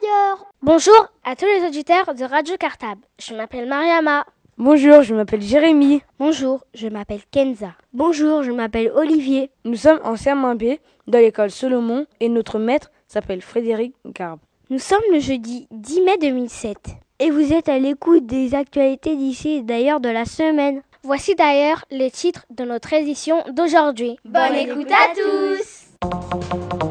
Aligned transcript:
d'ailleurs. 0.00 0.46
Bonjour 0.62 1.08
à 1.24 1.36
tous 1.36 1.46
les 1.46 1.66
auditeurs 1.66 2.14
de 2.14 2.24
Radio 2.24 2.56
Cartable. 2.56 3.00
Je 3.18 3.34
m'appelle 3.34 3.68
Mariama. 3.68 4.24
Bonjour, 4.58 5.02
je 5.02 5.14
m'appelle 5.14 5.42
Jérémy. 5.42 6.02
Bonjour, 6.18 6.64
je 6.74 6.88
m'appelle 6.88 7.22
Kenza. 7.30 7.72
Bonjour, 7.92 8.42
je 8.42 8.52
m'appelle 8.52 8.92
Olivier. 8.94 9.50
Nous 9.64 9.76
sommes 9.76 10.00
en 10.04 10.14
CM1B 10.14 10.78
dans 11.06 11.18
l'école 11.18 11.50
Solomon 11.50 12.06
et 12.20 12.28
notre 12.28 12.58
maître 12.58 12.90
s'appelle 13.08 13.42
Frédéric 13.42 13.94
Garbe. 14.06 14.40
Nous 14.70 14.78
sommes 14.78 15.02
le 15.12 15.20
jeudi 15.20 15.66
10 15.70 16.00
mai 16.02 16.18
2007. 16.18 16.76
Et 17.18 17.30
vous 17.30 17.52
êtes 17.52 17.68
à 17.68 17.78
l'écoute 17.78 18.26
des 18.26 18.54
actualités 18.54 19.16
d'ici 19.16 19.50
et 19.50 19.62
d'ailleurs 19.62 20.00
de 20.00 20.08
la 20.08 20.24
semaine. 20.24 20.82
Voici 21.02 21.34
d'ailleurs 21.34 21.84
les 21.90 22.10
titres 22.10 22.46
de 22.50 22.64
notre 22.64 22.92
édition 22.92 23.42
d'aujourd'hui. 23.50 24.16
Bonne 24.24 24.54
écoute 24.54 24.90
à 24.90 25.14
tous 25.14 26.81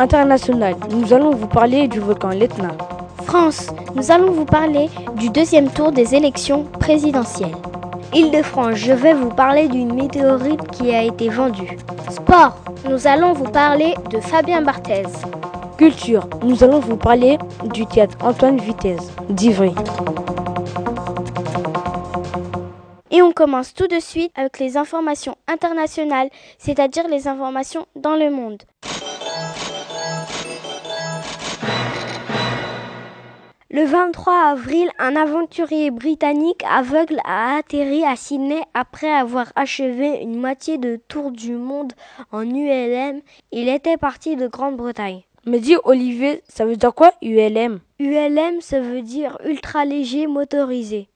International, 0.00 0.76
nous 0.90 1.12
allons 1.12 1.32
vous 1.32 1.48
parler 1.48 1.88
du 1.88 1.98
volcan 1.98 2.28
l'Etna. 2.28 2.68
France, 3.24 3.66
nous 3.96 4.12
allons 4.12 4.30
vous 4.30 4.44
parler 4.44 4.88
du 5.16 5.28
deuxième 5.28 5.68
tour 5.70 5.90
des 5.90 6.14
élections 6.14 6.62
présidentielles. 6.78 7.56
Île-de-France, 8.14 8.76
je 8.76 8.92
vais 8.92 9.12
vous 9.12 9.30
parler 9.30 9.66
d'une 9.66 9.92
météorite 9.92 10.70
qui 10.70 10.94
a 10.94 11.02
été 11.02 11.28
vendue. 11.30 11.76
Sport, 12.10 12.56
nous 12.88 13.08
allons 13.08 13.32
vous 13.32 13.50
parler 13.50 13.96
de 14.10 14.20
Fabien 14.20 14.62
Barthez. 14.62 15.02
Culture, 15.76 16.28
nous 16.44 16.62
allons 16.62 16.78
vous 16.78 16.96
parler 16.96 17.36
du 17.74 17.84
théâtre 17.84 18.16
Antoine 18.22 18.58
Vitesse 18.60 19.10
d'Ivry. 19.30 19.74
Et 23.10 23.20
on 23.20 23.32
commence 23.32 23.74
tout 23.74 23.88
de 23.88 23.98
suite 23.98 24.30
avec 24.36 24.60
les 24.60 24.76
informations 24.76 25.34
internationales, 25.48 26.28
c'est-à-dire 26.58 27.08
les 27.08 27.26
informations 27.26 27.86
dans 27.96 28.14
le 28.14 28.30
monde. 28.30 28.62
Le 33.70 33.84
23 33.84 34.32
avril, 34.32 34.88
un 34.98 35.14
aventurier 35.14 35.90
britannique 35.90 36.64
aveugle 36.70 37.20
a 37.24 37.56
atterri 37.56 38.02
à 38.02 38.16
Sydney 38.16 38.62
après 38.72 39.10
avoir 39.10 39.52
achevé 39.56 40.22
une 40.22 40.40
moitié 40.40 40.78
de 40.78 40.98
tour 41.06 41.30
du 41.32 41.52
monde 41.52 41.92
en 42.32 42.48
ULM. 42.48 43.20
Il 43.52 43.68
était 43.68 43.98
parti 43.98 44.36
de 44.36 44.46
Grande-Bretagne. 44.46 45.20
Mais 45.44 45.60
dis 45.60 45.76
Olivier, 45.84 46.42
ça 46.48 46.64
veut 46.64 46.76
dire 46.76 46.94
quoi 46.94 47.12
ULM 47.20 47.80
ULM, 47.98 48.62
ça 48.62 48.80
veut 48.80 49.02
dire 49.02 49.36
ultra 49.44 49.84
léger 49.84 50.26
motorisé. 50.26 51.08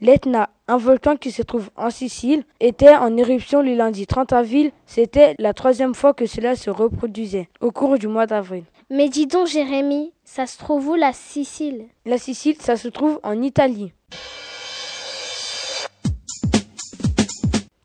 L'Etna, 0.00 0.50
un 0.68 0.76
volcan 0.76 1.16
qui 1.16 1.32
se 1.32 1.42
trouve 1.42 1.70
en 1.74 1.90
Sicile, 1.90 2.44
était 2.60 2.94
en 2.94 3.16
éruption 3.16 3.62
le 3.62 3.74
lundi 3.74 4.06
30 4.06 4.32
avril. 4.32 4.70
C'était 4.86 5.34
la 5.40 5.52
troisième 5.52 5.92
fois 5.92 6.14
que 6.14 6.26
cela 6.26 6.54
se 6.54 6.70
reproduisait 6.70 7.48
au 7.60 7.72
cours 7.72 7.98
du 7.98 8.06
mois 8.06 8.26
d'avril. 8.26 8.62
Mais 8.90 9.08
dis 9.08 9.26
donc 9.26 9.48
Jérémy, 9.48 10.12
ça 10.22 10.46
se 10.46 10.56
trouve 10.56 10.88
où 10.90 10.94
la 10.94 11.12
Sicile? 11.12 11.86
La 12.06 12.16
Sicile, 12.16 12.54
ça 12.60 12.76
se 12.76 12.86
trouve 12.86 13.18
en 13.24 13.42
Italie. 13.42 13.92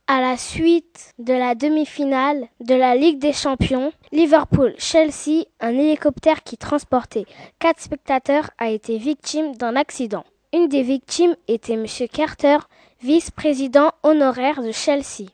À 0.05 0.21
la 0.21 0.37
suite 0.37 1.13
de 1.17 1.33
la 1.33 1.55
demi-finale 1.55 2.47
de 2.59 2.75
la 2.75 2.93
Ligue 2.93 3.17
des 3.17 3.33
Champions, 3.33 3.91
Liverpool-Chelsea, 4.11 5.45
un 5.59 5.69
hélicoptère 5.69 6.43
qui 6.43 6.57
transportait 6.57 7.25
quatre 7.57 7.81
spectateurs 7.81 8.51
a 8.59 8.69
été 8.69 8.99
victime 8.99 9.55
d'un 9.55 9.75
accident. 9.75 10.23
Une 10.53 10.67
des 10.67 10.83
victimes 10.83 11.35
était 11.47 11.73
M. 11.73 11.87
Carter, 12.11 12.59
vice-président 13.01 13.89
honoraire 14.03 14.61
de 14.61 14.71
Chelsea. 14.71 15.25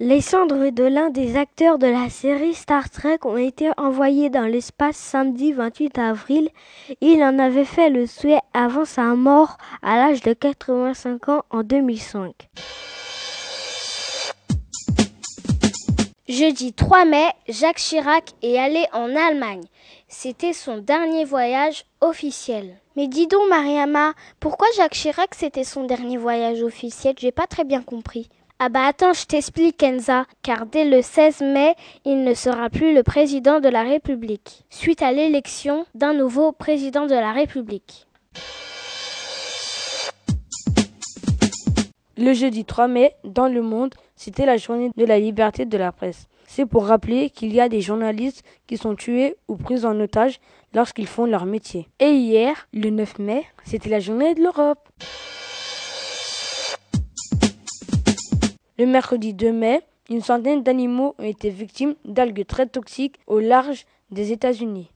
Les 0.00 0.20
cendres 0.20 0.70
de 0.70 0.82
l'un 0.82 1.10
des 1.10 1.36
acteurs 1.36 1.78
de 1.78 1.86
la 1.86 2.10
série 2.10 2.52
Star 2.52 2.90
Trek 2.90 3.18
ont 3.22 3.36
été 3.36 3.70
envoyées 3.76 4.28
dans 4.28 4.44
l'espace 4.44 4.96
samedi 4.96 5.52
28 5.52 5.98
avril. 5.98 6.50
Il 7.00 7.22
en 7.22 7.38
avait 7.38 7.64
fait 7.64 7.90
le 7.90 8.08
souhait 8.08 8.40
avant 8.52 8.84
sa 8.84 9.14
mort 9.14 9.56
à 9.82 9.96
l'âge 9.96 10.20
de 10.22 10.32
85 10.32 11.28
ans 11.28 11.44
en 11.50 11.62
2005. 11.62 12.48
Jeudi 16.26 16.72
3 16.72 17.04
mai, 17.04 17.26
Jacques 17.48 17.76
Chirac 17.76 18.30
est 18.40 18.56
allé 18.56 18.86
en 18.94 19.14
Allemagne. 19.14 19.64
C'était 20.08 20.54
son 20.54 20.78
dernier 20.78 21.26
voyage 21.26 21.84
officiel. 22.00 22.78
Mais 22.96 23.08
dis 23.08 23.26
donc, 23.26 23.46
Mariama, 23.50 24.14
pourquoi 24.40 24.66
Jacques 24.74 24.94
Chirac 24.94 25.34
c'était 25.34 25.64
son 25.64 25.84
dernier 25.84 26.16
voyage 26.16 26.62
officiel? 26.62 27.14
J'ai 27.18 27.30
pas 27.30 27.46
très 27.46 27.64
bien 27.64 27.82
compris. 27.82 28.30
Ah 28.58 28.70
bah 28.70 28.86
attends, 28.86 29.12
je 29.12 29.26
t'explique 29.26 29.76
Kenza, 29.76 30.24
car 30.42 30.64
dès 30.64 30.86
le 30.86 31.02
16 31.02 31.42
mai, 31.42 31.74
il 32.06 32.24
ne 32.24 32.32
sera 32.32 32.70
plus 32.70 32.94
le 32.94 33.02
président 33.02 33.60
de 33.60 33.68
la 33.68 33.82
République, 33.82 34.64
suite 34.70 35.02
à 35.02 35.12
l'élection 35.12 35.84
d'un 35.94 36.14
nouveau 36.14 36.52
président 36.52 37.04
de 37.04 37.14
la 37.14 37.32
République. 37.32 38.06
Le 42.16 42.32
jeudi 42.32 42.64
3 42.64 42.86
mai, 42.86 43.16
dans 43.24 43.48
le 43.48 43.60
monde, 43.60 43.92
c'était 44.14 44.46
la 44.46 44.56
journée 44.56 44.90
de 44.96 45.04
la 45.04 45.18
liberté 45.18 45.66
de 45.66 45.76
la 45.76 45.90
presse. 45.90 46.28
C'est 46.46 46.64
pour 46.64 46.86
rappeler 46.86 47.28
qu'il 47.28 47.52
y 47.52 47.60
a 47.60 47.68
des 47.68 47.80
journalistes 47.80 48.44
qui 48.68 48.76
sont 48.76 48.94
tués 48.94 49.34
ou 49.48 49.56
pris 49.56 49.84
en 49.84 49.98
otage 49.98 50.38
lorsqu'ils 50.74 51.08
font 51.08 51.26
leur 51.26 51.44
métier. 51.44 51.88
Et 51.98 52.10
hier, 52.10 52.68
le 52.72 52.90
9 52.90 53.18
mai, 53.18 53.44
c'était 53.64 53.88
la 53.90 53.98
journée 53.98 54.34
de 54.34 54.42
l'Europe. 54.42 54.88
Le 58.78 58.86
mercredi 58.86 59.34
2 59.34 59.50
mai, 59.50 59.80
une 60.08 60.20
centaine 60.20 60.62
d'animaux 60.62 61.16
ont 61.18 61.24
été 61.24 61.50
victimes 61.50 61.96
d'algues 62.04 62.46
très 62.46 62.66
toxiques 62.66 63.18
au 63.26 63.40
large 63.40 63.86
des 64.12 64.30
États-Unis. 64.30 64.88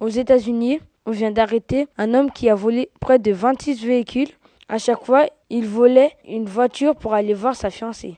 Aux 0.00 0.08
États-Unis, 0.08 0.80
on 1.06 1.10
vient 1.10 1.30
d'arrêter 1.30 1.88
un 1.98 2.14
homme 2.14 2.30
qui 2.30 2.48
a 2.48 2.54
volé 2.54 2.90
près 3.00 3.18
de 3.18 3.32
26 3.32 3.84
véhicules. 3.84 4.28
À 4.68 4.78
chaque 4.78 5.04
fois, 5.04 5.26
il 5.50 5.66
volait 5.66 6.12
une 6.26 6.46
voiture 6.46 6.94
pour 6.94 7.14
aller 7.14 7.34
voir 7.34 7.56
sa 7.56 7.70
fiancée. 7.70 8.16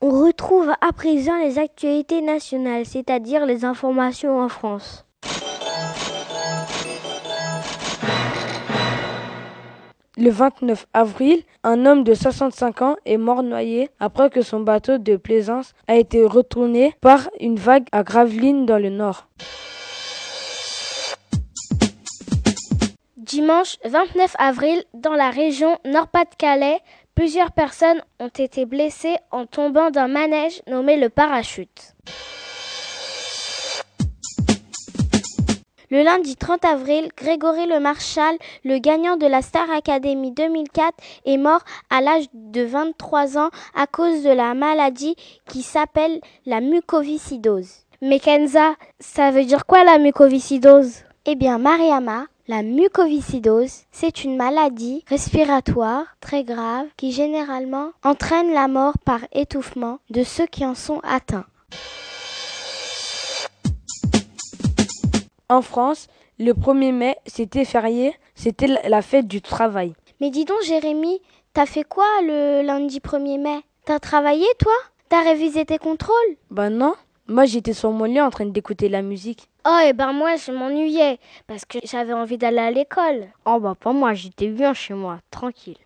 On 0.00 0.24
retrouve 0.24 0.70
à 0.80 0.92
présent 0.92 1.36
les 1.38 1.58
actualités 1.58 2.22
nationales, 2.22 2.86
c'est-à-dire 2.86 3.44
les 3.44 3.64
informations 3.64 4.40
en 4.40 4.48
France. 4.48 5.04
Le 10.20 10.28
29 10.28 10.86
avril, 10.92 11.42
un 11.64 11.86
homme 11.86 12.04
de 12.04 12.12
65 12.12 12.82
ans 12.82 12.96
est 13.06 13.16
mort 13.16 13.42
noyé 13.42 13.88
après 14.00 14.28
que 14.28 14.42
son 14.42 14.60
bateau 14.60 14.98
de 14.98 15.16
plaisance 15.16 15.72
a 15.88 15.96
été 15.96 16.26
retourné 16.26 16.94
par 17.00 17.30
une 17.40 17.56
vague 17.56 17.86
à 17.90 18.02
Gravelines 18.02 18.66
dans 18.66 18.76
le 18.76 18.90
nord. 18.90 19.28
Dimanche 23.16 23.78
29 23.86 24.36
avril, 24.38 24.84
dans 24.92 25.14
la 25.14 25.30
région 25.30 25.78
Nord-Pas-de-Calais, 25.86 26.80
plusieurs 27.14 27.52
personnes 27.52 28.02
ont 28.18 28.28
été 28.28 28.66
blessées 28.66 29.16
en 29.30 29.46
tombant 29.46 29.90
d'un 29.90 30.08
manège 30.08 30.60
nommé 30.66 30.98
le 30.98 31.08
parachute. 31.08 31.94
Le 35.92 36.04
lundi 36.04 36.36
30 36.36 36.64
avril, 36.64 37.08
Grégory 37.16 37.66
Le 37.66 37.80
Marchal, 37.80 38.36
le 38.64 38.78
gagnant 38.78 39.16
de 39.16 39.26
la 39.26 39.42
Star 39.42 39.68
Academy 39.72 40.30
2004, 40.30 40.94
est 41.26 41.36
mort 41.36 41.62
à 41.90 42.00
l'âge 42.00 42.26
de 42.32 42.62
23 42.62 43.36
ans 43.36 43.50
à 43.74 43.88
cause 43.88 44.22
de 44.22 44.30
la 44.30 44.54
maladie 44.54 45.16
qui 45.48 45.62
s'appelle 45.62 46.20
la 46.46 46.60
mucoviscidose. 46.60 47.72
Mais 48.02 48.20
Kenza, 48.20 48.76
ça 49.00 49.32
veut 49.32 49.44
dire 49.44 49.66
quoi 49.66 49.82
la 49.82 49.98
mucoviscidose? 49.98 50.98
Eh 51.26 51.34
bien, 51.34 51.58
Mariama, 51.58 52.26
La 52.46 52.62
mucoviscidose, 52.62 53.82
c'est 53.90 54.22
une 54.22 54.36
maladie 54.36 55.04
respiratoire 55.08 56.04
très 56.20 56.44
grave 56.44 56.86
qui 56.96 57.10
généralement 57.10 57.90
entraîne 58.04 58.52
la 58.52 58.68
mort 58.68 58.94
par 59.04 59.20
étouffement 59.32 59.98
de 60.10 60.22
ceux 60.22 60.46
qui 60.46 60.64
en 60.64 60.76
sont 60.76 61.00
atteints. 61.02 61.46
En 65.50 65.62
France, 65.62 66.06
le 66.38 66.52
1er 66.52 66.92
mai, 66.92 67.16
c'était 67.26 67.64
férié, 67.64 68.14
c'était 68.36 68.68
la 68.68 69.02
fête 69.02 69.26
du 69.26 69.42
travail. 69.42 69.94
Mais 70.20 70.30
dis 70.30 70.44
donc 70.44 70.62
Jérémy, 70.62 71.20
t'as 71.52 71.66
fait 71.66 71.82
quoi 71.82 72.06
le 72.22 72.62
lundi 72.62 73.00
1er 73.00 73.40
mai? 73.40 73.60
T'as 73.84 73.98
travaillé 73.98 74.46
toi? 74.60 74.72
T'as 75.08 75.24
révisé 75.24 75.64
tes 75.64 75.78
contrôles? 75.78 76.36
Bah 76.52 76.70
non, 76.70 76.94
moi 77.26 77.46
j'étais 77.46 77.72
sur 77.72 77.90
mon 77.90 78.04
lit 78.04 78.20
en 78.20 78.30
train 78.30 78.46
d'écouter 78.46 78.88
la 78.88 79.02
musique. 79.02 79.48
Oh, 79.66 79.76
et 79.84 79.92
ben 79.92 80.12
moi, 80.12 80.36
je 80.36 80.52
m'ennuyais 80.52 81.18
parce 81.48 81.64
que 81.64 81.78
j'avais 81.82 82.12
envie 82.12 82.38
d'aller 82.38 82.58
à 82.58 82.70
l'école. 82.70 83.26
Oh, 83.44 83.58
bah 83.58 83.74
pas 83.74 83.92
moi, 83.92 84.14
j'étais 84.14 84.46
bien 84.46 84.72
chez 84.72 84.94
moi, 84.94 85.18
tranquille. 85.32 85.78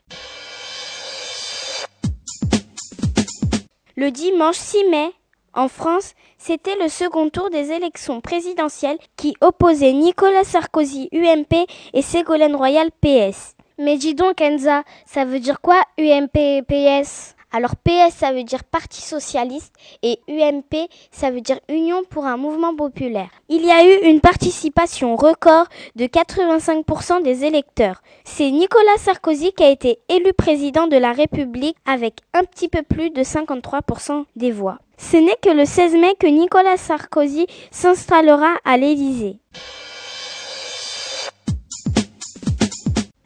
Le 3.97 4.11
dimanche 4.11 4.57
6 4.57 4.91
mai, 4.91 5.11
en 5.55 5.69
France, 5.69 6.13
c'était 6.47 6.77
le 6.77 6.91
second 6.91 7.31
tour 7.31 7.49
des 7.49 7.73
élections 7.73 8.21
présidentielles 8.21 8.99
qui 9.17 9.35
opposaient 9.41 9.95
Nicolas 9.95 10.45
Sarkozy 10.45 11.09
UMP 11.11 11.65
et 11.95 12.03
Ségolène 12.03 12.55
Royal 12.55 12.91
PS. 13.01 13.55
Mais 13.79 13.97
dis 13.97 14.15
donc 14.15 14.43
Enza, 14.43 14.83
ça 15.07 15.25
veut 15.25 15.41
dire 15.41 15.63
quoi 15.63 15.81
UMP 15.99 16.37
et 16.37 16.63
PS 16.63 17.35
alors 17.57 17.77
PS, 17.77 18.17
ça 18.17 18.33
veut 18.33 18.43
dire 18.43 18.65
Parti 18.65 19.01
socialiste 19.01 19.73
et 20.03 20.19
UMP, 20.27 20.89
ça 21.13 21.31
veut 21.31 21.41
dire 21.41 21.61
Union 21.69 22.03
pour 22.11 22.27
un 22.27 22.37
mouvement 22.37 22.75
populaire. 22.75 23.31
Il 23.49 23.65
y 23.65 23.71
a 23.71 23.85
eu 23.85 24.11
une 24.11 24.21
participation 24.21 25.15
record 25.15 25.67
de 25.95 26.07
85% 26.07 27.23
des 27.23 27.45
électeurs. 27.45 28.03
C'est 28.25 28.51
Nicolas 28.51 28.99
Sarkozy 28.99 29.53
qui 29.53 29.63
a 29.63 29.71
été 29.71 30.01
élu 30.09 30.33
président 30.33 30.89
de 30.89 30.97
la 30.97 31.13
République 31.13 31.77
avec 31.87 32.15
un 32.33 32.43
petit 32.43 32.69
peu 32.69 32.83
plus 32.83 33.11
de 33.11 33.23
53% 33.23 34.25
des 34.35 34.51
voix. 34.51 34.81
Ce 34.97 35.17
n'est 35.17 35.39
que 35.43 35.51
le 35.51 35.65
16 35.65 35.95
mai 35.95 36.15
que 36.19 36.27
Nicolas 36.27 36.77
Sarkozy 36.77 37.47
s'installera 37.71 38.57
à 38.65 38.77
l'Élysée. 38.77 39.39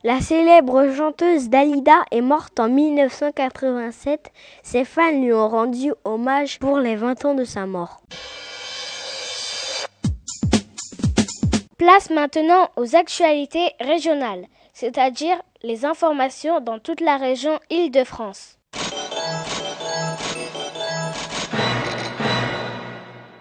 La 0.04 0.20
célèbre 0.20 0.94
chanteuse 0.96 1.48
Dalida 1.48 2.04
est 2.12 2.20
morte 2.20 2.60
en 2.60 2.68
1987. 2.68 4.30
Ses 4.62 4.84
fans 4.84 5.10
lui 5.10 5.32
ont 5.32 5.48
rendu 5.48 5.92
hommage 6.04 6.58
pour 6.58 6.78
les 6.78 6.96
20 6.96 7.24
ans 7.24 7.34
de 7.34 7.44
sa 7.44 7.66
mort. 7.66 8.00
Place 11.76 12.10
maintenant 12.10 12.70
aux 12.76 12.96
actualités 12.96 13.72
régionales, 13.80 14.46
c'est-à-dire 14.72 15.36
les 15.62 15.84
informations 15.84 16.60
dans 16.60 16.78
toute 16.78 17.00
la 17.00 17.16
région 17.16 17.58
Île-de-France. 17.70 18.57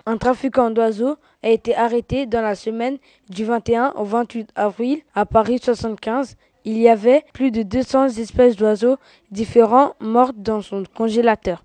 Un 0.10 0.16
trafiquant 0.16 0.72
d'oiseaux 0.72 1.18
a 1.44 1.50
été 1.50 1.76
arrêté 1.76 2.28
dans 2.28 2.42
la 2.42 2.56
semaine 2.56 2.98
du 3.30 3.44
21 3.44 3.92
au 3.98 4.06
28 4.06 4.52
avril 4.56 5.02
à 5.14 5.26
Paris 5.26 5.60
75 5.62 6.38
il 6.64 6.78
y 6.78 6.88
avait 6.88 7.26
plus 7.34 7.52
de 7.52 7.62
200 7.62 8.18
espèces 8.18 8.56
d'oiseaux 8.56 8.96
différents 9.32 9.96
mortes 10.00 10.38
dans 10.38 10.62
son 10.62 10.84
congélateur. 10.96 11.62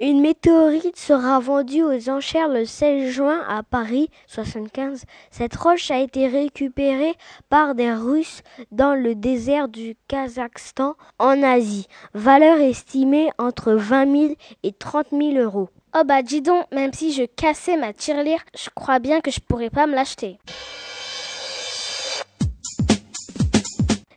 Une 0.00 0.20
météorite 0.20 0.96
sera 0.96 1.40
vendue 1.40 1.82
aux 1.82 2.08
enchères 2.08 2.46
le 2.46 2.64
16 2.64 3.10
juin 3.10 3.42
à 3.48 3.64
Paris 3.64 4.10
75. 4.28 5.02
Cette 5.32 5.56
roche 5.56 5.90
a 5.90 5.98
été 5.98 6.28
récupérée 6.28 7.16
par 7.48 7.74
des 7.74 7.92
Russes 7.92 8.42
dans 8.70 8.94
le 8.94 9.16
désert 9.16 9.66
du 9.66 9.96
Kazakhstan 10.06 10.94
en 11.18 11.42
Asie. 11.42 11.88
Valeur 12.14 12.60
estimée 12.60 13.30
entre 13.38 13.72
20 13.72 14.12
000 14.28 14.34
et 14.62 14.72
30 14.72 15.08
000 15.10 15.32
euros. 15.32 15.68
Oh 15.96 16.04
bah 16.04 16.22
dis 16.22 16.42
donc, 16.42 16.64
même 16.70 16.92
si 16.92 17.12
je 17.12 17.24
cassais 17.24 17.76
ma 17.76 17.92
tirelire, 17.92 18.44
je 18.56 18.70
crois 18.72 19.00
bien 19.00 19.20
que 19.20 19.32
je 19.32 19.40
pourrais 19.40 19.70
pas 19.70 19.88
me 19.88 19.96
l'acheter. 19.96 20.38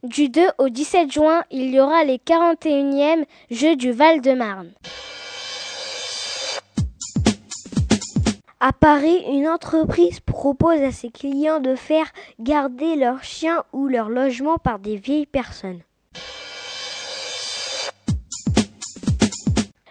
Du 0.04 0.30
2 0.30 0.42
au 0.60 0.70
17 0.70 1.12
juin, 1.12 1.44
il 1.50 1.72
y 1.72 1.80
aura 1.80 2.04
les 2.04 2.18
41e 2.18 3.26
Jeux 3.50 3.76
du 3.76 3.92
Val-de-Marne. 3.92 4.74
À 8.64 8.74
Paris, 8.74 9.24
une 9.28 9.48
entreprise 9.48 10.20
propose 10.20 10.84
à 10.84 10.92
ses 10.92 11.10
clients 11.10 11.60
de 11.60 11.74
faire 11.74 12.06
garder 12.40 12.96
leurs 12.96 13.24
chiens 13.24 13.64
ou 13.74 13.88
leur 13.88 14.08
logement 14.08 14.60
par 14.60 14.78
des 14.78 14.98
vieilles 14.98 15.26
personnes. 15.26 15.80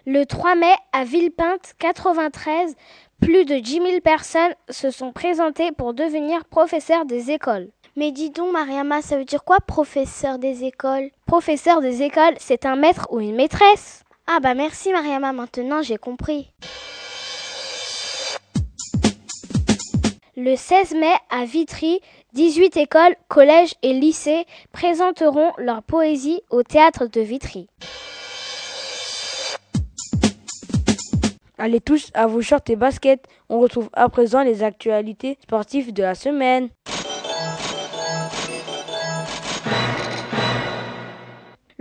Le 0.07 0.25
3 0.25 0.55
mai, 0.55 0.73
à 0.93 1.03
Villepinte, 1.03 1.75
93, 1.81 2.77
plus 3.21 3.45
de 3.45 3.59
10 3.59 3.73
000 3.73 3.87
personnes 4.05 4.55
se 4.69 4.93
sont 4.93 5.11
présentées 5.11 5.73
pour 5.73 5.93
devenir 5.93 6.45
professeurs 6.45 7.07
des 7.07 7.33
écoles. 7.33 7.71
Mais 7.97 8.13
dis 8.13 8.31
donc, 8.31 8.53
Mariama, 8.53 9.03
ça 9.03 9.19
veut 9.19 9.25
dire 9.25 9.43
quoi, 9.43 9.57
professeur 9.67 10.39
des 10.39 10.63
écoles? 10.63 11.11
Professeur 11.27 11.81
des 11.81 12.03
écoles, 12.03 12.35
c'est 12.39 12.67
un 12.67 12.77
maître 12.77 13.09
ou 13.11 13.19
une 13.19 13.35
maîtresse? 13.35 14.05
Ah 14.29 14.39
bah 14.39 14.55
merci, 14.55 14.93
Mariama, 14.93 15.33
maintenant 15.33 15.83
j'ai 15.83 15.97
compris. 15.97 16.53
Le 20.43 20.57
16 20.57 20.95
mai, 20.95 21.13
à 21.29 21.45
Vitry, 21.45 22.01
18 22.33 22.79
écoles, 22.79 23.15
collèges 23.29 23.75
et 23.83 23.93
lycées 23.93 24.47
présenteront 24.73 25.53
leur 25.59 25.83
poésie 25.83 26.41
au 26.49 26.63
théâtre 26.63 27.05
de 27.05 27.21
Vitry. 27.21 27.69
Allez 31.59 31.83
tous 31.83 32.11
à 32.15 32.27
vos 32.27 32.41
shorts 32.41 32.71
et 32.71 32.77
baskets. 32.77 33.27
On 33.51 33.61
retrouve 33.61 33.91
à 33.93 34.09
présent 34.09 34.43
les 34.43 34.63
actualités 34.63 35.37
sportives 35.43 35.93
de 35.93 36.03
la 36.03 36.15
semaine. 36.15 36.71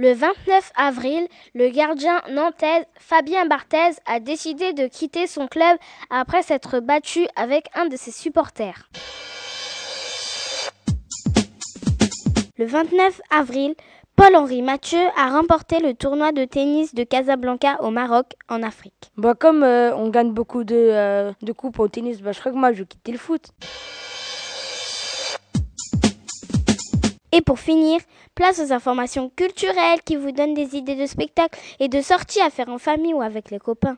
Le 0.01 0.13
29 0.13 0.72
avril, 0.78 1.28
le 1.54 1.68
gardien 1.68 2.22
nantais 2.31 2.88
Fabien 2.98 3.46
Barthez 3.46 4.00
a 4.06 4.22
décidé 4.22 4.72
de 4.72 4.88
quitter 4.88 5.28
son 5.28 5.48
club 5.48 5.78
après 6.10 6.42
s'être 6.42 6.80
battu 6.80 7.28
avec 7.36 7.66
un 7.75 7.86
de 7.86 7.98
ses 7.98 8.12
supporters. 8.12 8.88
Le 12.57 12.66
29 12.66 13.19
avril, 13.30 13.75
Paul-Henri 14.16 14.62
Mathieu 14.62 15.01
a 15.18 15.38
remporté 15.38 15.81
le 15.81 15.94
tournoi 15.94 16.31
de 16.31 16.45
tennis 16.45 16.95
de 16.95 17.04
Casablanca 17.04 17.81
au 17.81 17.90
Maroc, 17.90 18.28
en 18.47 18.64
Afrique. 18.64 19.12
Bah 19.18 19.35
comme 19.38 19.64
euh, 19.64 19.94
on 19.97 20.07
gagne 20.07 20.31
beaucoup 20.31 20.64
de, 20.64 20.78
euh, 20.78 21.33
de 21.42 21.52
coupes 21.52 21.78
au 21.78 21.90
tennis, 21.90 22.21
bah, 22.21 22.31
je 22.31 22.40
crois 22.40 22.54
que 22.54 22.57
moi 22.57 22.71
je 22.71 22.80
vais 22.80 22.85
quitter 22.85 23.12
le 23.12 23.18
foot. 23.18 23.50
Et 27.40 27.42
pour 27.42 27.58
finir, 27.58 28.02
place 28.36 28.60
aux 28.60 28.74
informations 28.74 29.31
culturelles 29.34 30.02
qui 30.04 30.18
vous 30.18 30.34
donnent 30.34 30.56
des 30.56 30.76
idées 30.76 30.96
de 30.96 31.06
spectacles 31.06 31.58
et 31.80 31.88
de 31.88 32.02
sorties 32.02 32.42
à 32.42 32.50
faire 32.50 32.68
en 32.68 32.78
famille 32.78 33.14
ou 33.14 33.22
avec 33.22 33.50
les 33.50 33.60
copains. 33.60 33.96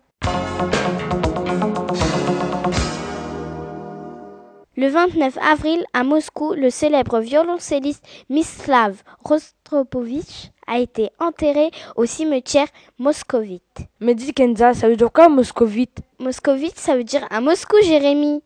Le 4.77 4.87
29 4.87 5.39
avril, 5.39 5.83
à 5.95 6.03
Moscou, 6.03 6.53
le 6.53 6.69
célèbre 6.69 7.19
violoncelliste 7.19 8.05
Mislav 8.29 9.01
Rostropovich 9.23 10.51
a 10.67 10.77
été 10.77 11.09
enterré 11.19 11.71
au 11.95 12.05
cimetière 12.05 12.67
moscovite. 12.99 13.87
Mais 13.99 14.13
dis 14.13 14.35
Kenza, 14.35 14.75
ça 14.75 14.87
veut 14.87 14.97
dire 14.97 15.11
quoi 15.11 15.29
moscovite? 15.29 15.97
Moscovite, 16.19 16.77
ça 16.77 16.95
veut 16.95 17.03
dire 17.03 17.25
à 17.31 17.41
Moscou, 17.41 17.77
Jérémy. 17.81 18.43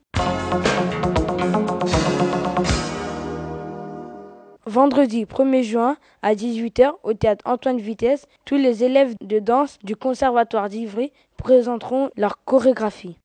Vendredi 4.76 5.24
1er 5.24 5.64
juin 5.64 5.96
à 6.22 6.36
18h 6.36 6.96
au 7.04 7.14
théâtre 7.14 7.46
Antoine 7.48 7.78
Vitesse, 7.78 8.28
tous 8.44 8.58
les 8.58 8.84
élèves 8.84 9.16
de 9.22 9.40
danse 9.40 9.80
du 9.86 9.96
Conservatoire 9.96 10.68
d'Ivry 10.68 11.14
présenteront 11.38 12.10
leur 12.18 12.44
chorégraphie. 12.44 13.18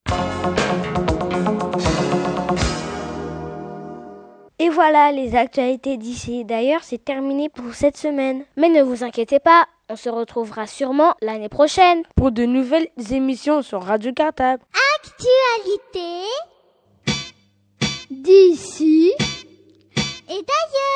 Et 4.60 4.68
voilà 4.68 5.10
les 5.10 5.34
actualités 5.34 5.96
d'ici. 5.96 6.44
D'ailleurs, 6.44 6.84
c'est 6.84 7.04
terminé 7.04 7.48
pour 7.48 7.74
cette 7.74 7.96
semaine. 7.96 8.44
Mais 8.56 8.68
ne 8.68 8.82
vous 8.82 9.02
inquiétez 9.02 9.40
pas, 9.40 9.66
on 9.88 9.96
se 9.96 10.08
retrouvera 10.08 10.68
sûrement 10.68 11.14
l'année 11.20 11.48
prochaine 11.48 12.04
pour 12.14 12.30
de 12.30 12.44
nouvelles 12.44 12.86
émissions 13.10 13.62
sur 13.62 13.82
Radio 13.82 14.12
Cartable. 14.12 14.62
Actualité 15.02 16.28
d'ici 18.08 19.12
et 20.28 20.42
d'ailleurs. 20.46 20.89